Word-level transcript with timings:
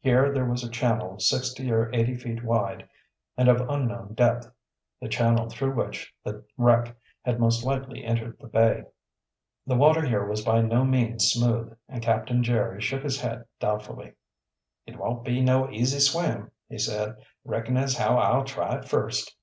Here 0.00 0.34
there 0.34 0.44
was 0.44 0.64
a 0.64 0.68
channel 0.68 1.20
sixty 1.20 1.70
or 1.70 1.88
eighty 1.94 2.16
feet 2.16 2.42
wide 2.42 2.88
and 3.36 3.48
of 3.48 3.60
unknown 3.70 4.14
depth, 4.14 4.50
the 5.00 5.06
channel 5.08 5.48
through 5.48 5.74
which 5.76 6.12
the 6.24 6.44
wreck 6.56 6.96
had 7.24 7.38
most 7.38 7.62
likely 7.64 8.02
entered 8.04 8.40
the 8.40 8.48
bay. 8.48 8.82
The 9.64 9.76
water 9.76 10.04
here 10.04 10.26
was 10.26 10.44
by 10.44 10.62
no 10.62 10.84
means 10.84 11.30
smooth 11.30 11.78
and 11.88 12.02
Captain 12.02 12.42
Jerry 12.42 12.80
shook 12.82 13.04
his 13.04 13.20
head 13.20 13.44
doubtfully. 13.60 14.14
"It 14.84 14.96
won't 14.98 15.24
be 15.24 15.40
no 15.40 15.70
easy 15.70 16.00
swim," 16.00 16.50
he 16.68 16.78
said. 16.78 17.14
"Reckon 17.44 17.76
as 17.76 17.96
how 17.98 18.18
I'll 18.18 18.42
try 18.42 18.74
it 18.74 18.88
first." 18.88 19.36